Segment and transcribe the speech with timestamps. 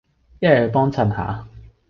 [0.39, 1.47] 一係去幫襯下